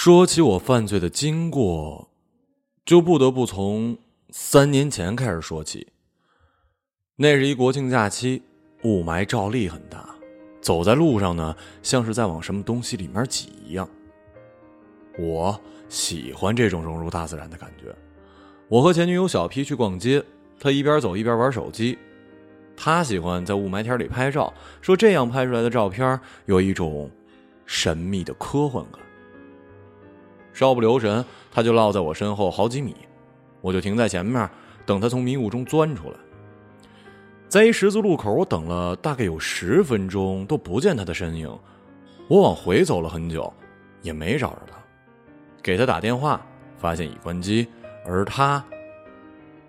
[0.00, 2.08] 说起我犯罪的经过，
[2.86, 3.98] 就不得不从
[4.30, 5.88] 三年前开始说起。
[7.16, 8.40] 那是一国庆假期，
[8.84, 10.14] 雾霾照例很大，
[10.60, 13.88] 走在路上呢，像是在往什么东西里面挤一样。
[15.18, 17.92] 我喜欢这种融入大自然的感觉。
[18.68, 20.24] 我和前女友小 P 去逛街，
[20.60, 21.98] 她一边走一边玩手机。
[22.76, 27.10] 她喜欢在雾霾天里拍照，说这样拍出来的照片有一种
[27.66, 29.00] 神秘的科幻感。
[30.58, 32.92] 稍不留神，他就落在我身后好几米，
[33.60, 34.50] 我就停在前面
[34.84, 36.16] 等他从迷雾中钻出来。
[37.46, 41.48] 在一十字路口，我等了大概有十分钟都不见他的身影，
[42.26, 43.54] 我往回走了很久，
[44.02, 44.76] 也没找着他。
[45.62, 46.44] 给他打电话，
[46.76, 47.68] 发现已关机，
[48.04, 48.60] 而他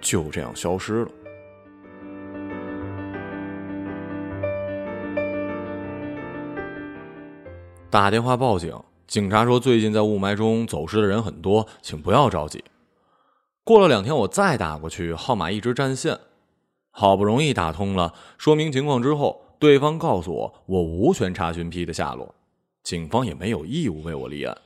[0.00, 1.10] 就这样消失了。
[7.90, 8.74] 打电话报警。
[9.10, 12.62] 警察说，最近在雾霾中走失的人很多，请不要着急。
[13.64, 16.16] 过了两天，我再打过去，号码一直占线。
[16.92, 22.32] 好不容易打通了，说明情况之后，对方告诉我，我无权查询 P 的下落，
[22.84, 24.56] 警方也没有义务为我立案，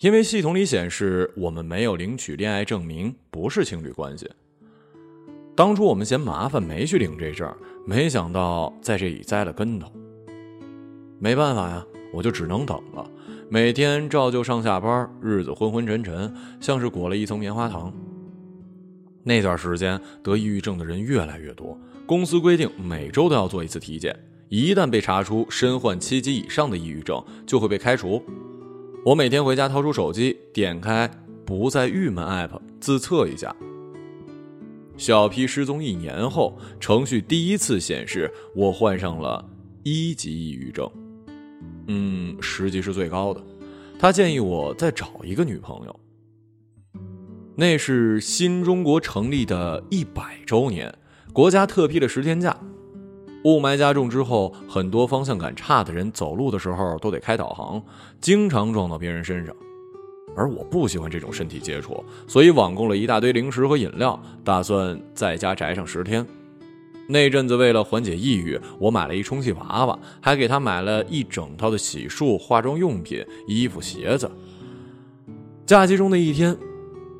[0.00, 4.30] 因为系统里显示我们没有领取恋爱证明，不是情侣关系。
[5.56, 7.50] 当初我们嫌麻烦，没去领这证，
[7.86, 9.90] 没想到在这里栽了跟头。
[11.18, 13.10] 没办法呀，我就只能等了。
[13.54, 17.94] 每天照旧上下班，日子昏昏沉沉，像是裹了一层棉花糖。
[19.22, 24.12] 那段时间得抑郁症的人越来越多，公司规定每周都要做一次体检，
[24.48, 28.20] 一旦被查出身患七级以上的抑郁症，就会被开除。
[29.04, 31.08] 我每天回家掏出手机，点开
[31.46, 33.54] “不再郁闷 ”app 自测一下。
[34.96, 39.48] 小 P 失踪一年后，程序第一次显示我患上了
[39.84, 40.90] 一级抑郁症。
[41.86, 43.40] 嗯，十级是最高的。
[43.98, 46.00] 他建议我再找一个女朋友。
[47.56, 50.92] 那是新中国成立的一百周年，
[51.32, 52.56] 国家特批了十天假。
[53.44, 57.82] 雾霾加重之后，很多方向感差的人走路的时候都得开导航，
[58.20, 59.54] 经常撞到别人身上。
[60.34, 66.26] 而我不喜欢这种身体接触，所以网购了一大堆零食和饮料，打算在家宅上十天。
[67.08, 74.30] 那阵子为了缓解抑郁，我买了一充气娃娃，还给他买了一整套的洗漱、化妆用品、衣服、鞋子。
[75.66, 76.56] 假期中的一天，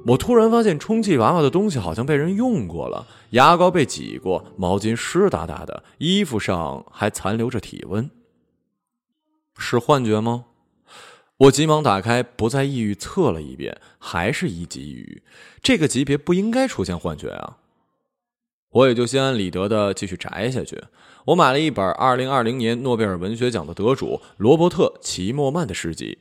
[0.06, 8.10] 我突然发现充气娃娃的东西好像被人用过了，牙膏被挤过，毛巾湿哒哒的，衣服上还残留着体温。
[9.56, 10.46] 是幻觉吗？
[11.36, 15.22] 我急忙打开不再抑郁，测了一遍，还是一级抑郁。
[15.62, 17.58] 这个级别不应该出现幻觉啊。
[18.74, 20.82] 我也就心安理得的继续宅下去。
[21.26, 26.18] 我买了一本二零二零年诺贝尔文学奖的得主罗伯特·齐默曼的诗集，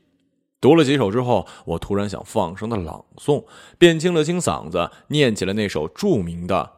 [0.62, 3.44] 读了几首之后，我突然想放声的朗诵，
[3.78, 6.56] 便清了清嗓子，念起了那首著名的《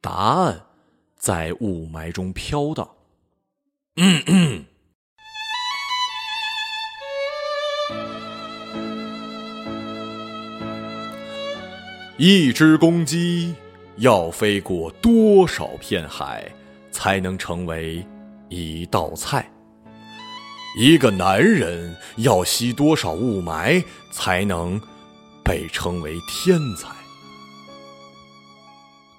[0.00, 0.54] 答案》，
[1.16, 2.88] 在雾霾中飘荡。
[12.16, 13.56] 一只公鸡。
[13.96, 16.50] 要飞过多少片海，
[16.90, 18.04] 才能成为
[18.48, 19.50] 一道菜？
[20.78, 24.80] 一个男人要吸多少雾霾，才能
[25.44, 26.88] 被称为天才？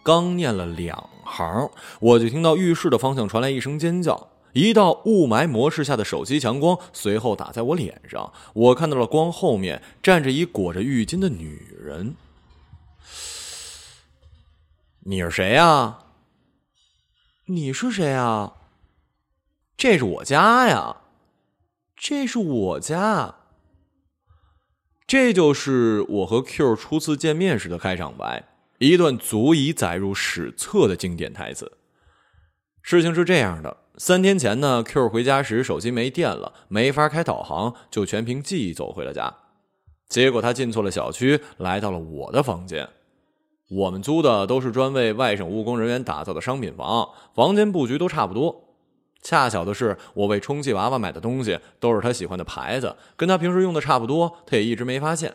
[0.01, 12.15] 刚念了两行，我就听到浴室的方向传来一声尖叫，一道雾霾模式下的手机强光随后打在我脸上，我看到了光后面站着一裹着浴巾的女人。
[15.03, 15.97] 你是谁呀？
[17.47, 18.53] 你是谁呀？
[19.75, 20.97] 这是我家呀，
[21.95, 23.33] 这是我家。
[25.07, 28.47] 这就是我和 Q 初次见面时的开场白，
[28.77, 31.79] 一段足以载入史册的经典台词。
[32.83, 39.35] 事情是这样的，三天前呢，Q 回家时手机没电了，没法开导航，就全凭记忆走回了家。
[40.07, 42.87] 结果他进错了小区，来到了我的房间。
[43.71, 48.65] 我们租的都是专为外省务工人员打造的商品房，房间布局都差不多。
[49.21, 55.33] 恰巧的是，我为充气娃娃买的东西都是他喜欢的牌子，跟他平时用的差不多，他也一直没发现。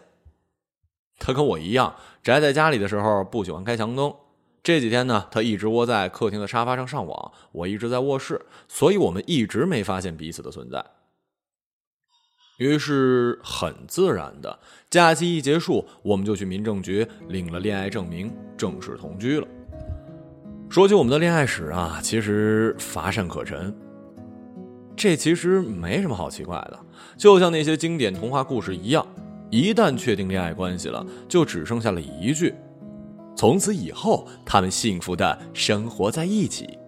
[1.19, 4.15] 他跟我一样，宅在家里的时候不喜欢开强灯。
[4.63, 10.85] 这几天呢，他一直窝在客厅的沙发上上网，我一直在卧室，所以我们一直没发现彼此的存在。
[12.59, 14.59] 于是很自然的，
[14.89, 19.47] 假期一结束，我们就去民政局领了恋爱证明，正式同居了。
[20.69, 23.75] 说起我们的恋爱史啊，其实乏善可陈。
[24.97, 26.81] 这其实没什么好奇怪的，
[27.19, 29.07] 就像那些经典童话故事一样，
[29.51, 32.55] 一旦确定恋爱关系了，就只剩下了一句：
[33.37, 36.79] 从此以后，他们幸福的生活在一起。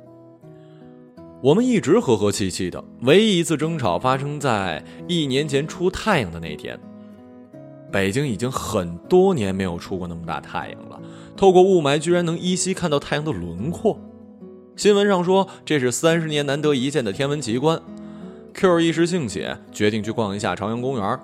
[1.41, 6.79] 我们一直和和气气的，唯一一次争吵发生在一年前出太阳的那天。
[7.93, 11.01] 北京已经很多年没有出过那么大太阳了，
[11.37, 13.97] 透过雾霾居然能依稀看到太阳的轮廓。
[14.75, 17.81] 新闻上说这是三十年难得一见的天文奇观。
[18.55, 21.21] Q 一时兴起，决定去逛一下朝阳公园。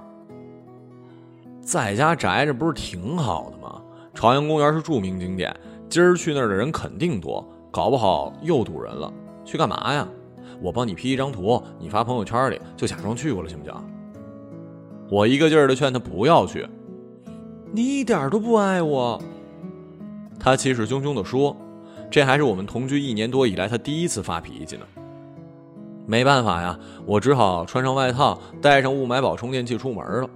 [1.61, 3.83] 在家宅着不是挺好的吗？
[4.15, 5.55] 朝阳公园是著名景点，
[5.89, 9.13] 今儿去那儿的人肯定多，搞不好又堵人了。
[9.45, 10.09] 去干嘛呀？
[10.63, 13.75] 我帮你 P 一张图，你发朋友圈里，就假装去过了，行不行？
[15.11, 16.67] 我一个劲儿的劝他不要去。
[17.73, 19.21] 你一点都不爱我。
[20.39, 21.57] 他气势汹汹的说
[22.11, 24.87] ：“这还是我们同居一年多以来他第一次发脾气呢。”
[26.07, 30.29] 没办法呀，我只好穿上外套，带上雾霾宝充电器出门了。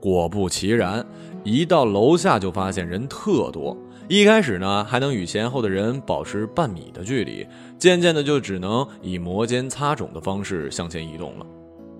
[0.00, 1.04] 果不其然，
[1.44, 3.76] 一到楼下就发现人特多。
[4.08, 7.46] 一开始呢，还能与前后的人保持半米的距离，
[7.78, 11.46] 渐渐的就只能以摩肩擦踵的方式向前移动了。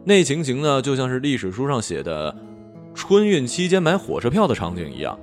[0.04, 2.34] 那情形呢，就像是历史书上写的
[2.94, 5.18] 春运期间买火车票的场景一样。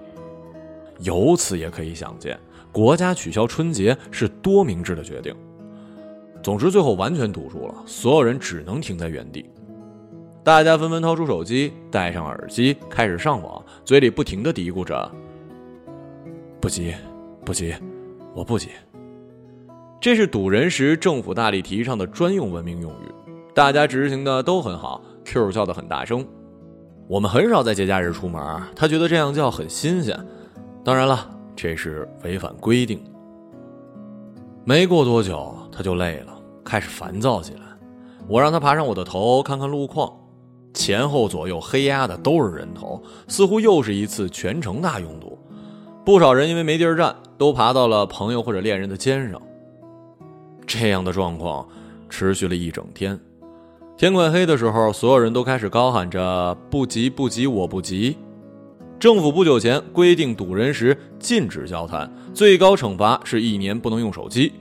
[0.99, 2.39] 由此也可以想见，
[2.71, 5.35] 国家取消春节是多明智的决定。
[6.43, 9.43] 总之，最后完全堵住了，所有人只能停在原地。
[10.43, 15.11] 大家纷纷掏出手机，戴上耳机，开始上网，嘴里不停的嘀咕着。
[16.65, 16.95] 不急，
[17.45, 17.75] 不急，
[18.33, 18.69] 我不急。
[20.01, 23.13] 这是堵人时政府大力提倡的专用文明用语，
[23.53, 24.99] 大家执行的都很好。
[25.25, 26.25] Q 叫的很大声，
[27.07, 28.41] 我们很少在节假日出门，
[28.75, 30.19] 他觉得这样叫很新鲜。
[30.83, 32.99] 当然了，这是违反规定。
[34.63, 37.59] 没过多久，他就累了，开始烦躁起来。
[38.27, 40.11] 我让他爬上我的头，看看路况，
[40.73, 45.37] 前后左右黑压的都是人头，似乎又是一次全城大拥堵。
[46.05, 49.41] 不少人因为没地儿站，都爬到了朋友或者恋人的肩上。
[50.67, 51.67] 这样的状况
[52.07, 53.19] 持续了一整天。
[53.97, 58.15] 天快黑的时候，所有人都开始高喊着“不急不急，我不急”。
[58.99, 64.53] 政府不久前规定，堵人时禁止交谈，最高惩罚是一年不能用手机。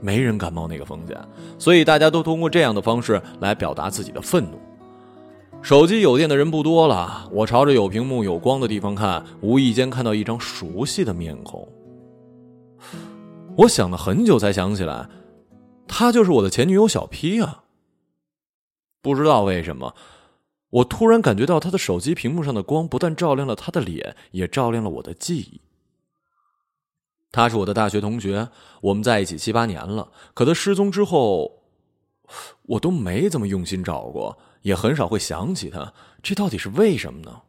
[0.00, 1.18] 没人敢冒那个风险，
[1.58, 4.60] 所以大家都通过这样的方式来表达自己的愤怒。
[5.60, 11.68] 手机有电的人不多了，我朝着有屏幕、有光的地方看，无意间看到一张熟悉的面孔。
[13.56, 15.08] 我想了很久才想起来，
[15.86, 17.64] 她就是我的前女友小 P 啊。
[19.02, 19.94] 不知道为什么，
[20.70, 25.60] 我突然感觉到她的手机屏幕上的光不但照亮了她的脸，也照亮了我的记忆。
[27.30, 28.48] 她是我的大学同学，
[28.80, 31.64] 我们在一起七八年了，可她失踪之后，
[32.62, 34.38] 我都没怎么用心找过。
[34.62, 37.42] 也很少会想起他，这到底是为什么呢？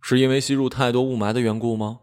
[0.00, 2.00] 是因为吸入太多雾霾的缘故吗？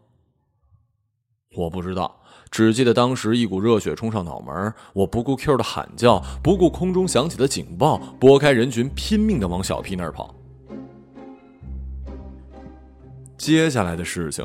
[1.56, 10.34] 我不知道，只记得当时一股热血冲上脑门，我不顾 Q 的喊叫，不顾空中响起的警报，拨开人群，拼命的往小 P 那儿跑。
[13.36, 14.44] 接下来的事情，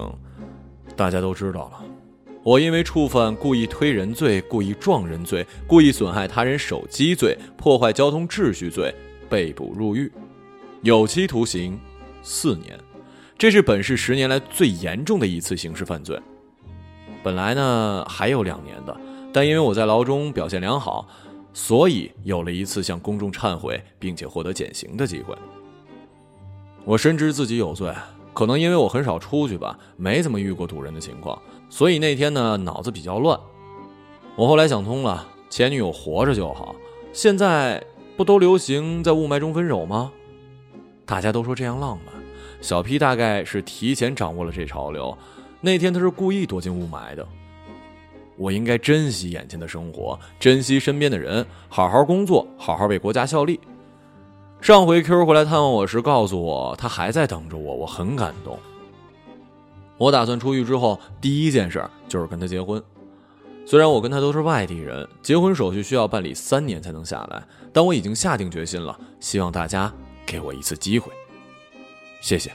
[0.95, 1.83] 大家都知道了。
[2.43, 8.93] 我因为触犯故意推人罪、故意撞人罪、故意损害他人手机罪、破坏交通秩序罪。
[9.29, 10.11] 被捕入狱，
[10.81, 11.79] 有期徒刑
[12.21, 12.79] 四年，
[13.37, 16.19] 这是本市十年来最严重的一次刑事犯罪。
[17.23, 18.95] 本来呢还有两年的，
[19.33, 21.07] 但因为我在牢中表现良好，
[21.53, 25.35] 所以有了一次向公众忏悔并且获得减刑的机会。
[26.83, 27.91] 我深知自己有罪，
[28.33, 33.39] 可能因为我很少出去吧，没怎么遇过堵人的情况，所以那天呢脑子比较乱。
[34.35, 36.75] 我后来想通了，前女友活着就好，
[37.11, 37.83] 现在。
[38.17, 40.11] 不都流行在雾霾中分手吗？
[41.05, 42.15] 大家都说这样浪漫，
[42.61, 45.15] 小 P 大概是提前掌握了这潮流。
[45.61, 47.27] 那天他是故意躲进雾霾的。
[48.37, 53.59] 我应该珍惜眼前的生活，珍惜身边的人，好好工作，好好为国家效力。
[54.61, 58.57] 上回 Q 回来探望我时，告诉我他还在等着我，我很感动。
[59.97, 62.81] 我打算出狱之后第一件事就是跟他结婚。
[63.67, 67.43] 虽然我跟他都是外地人，结婚手续需要办理三年才能下来，
[67.73, 69.91] 但我已经下定决心了，希望大家
[70.23, 71.11] 给我一次机会。
[72.21, 72.51] 谢谢。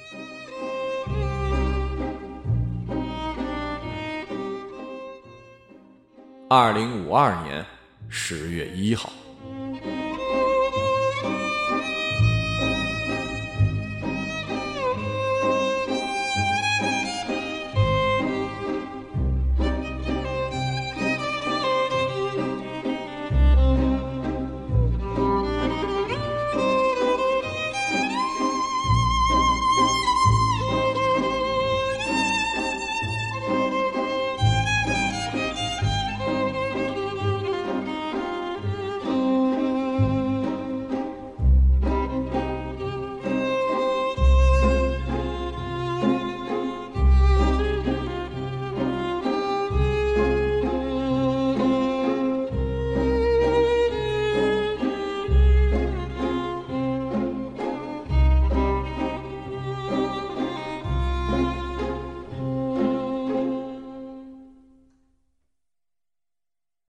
[6.48, 7.66] 二零五二年
[8.08, 9.12] 十月一号。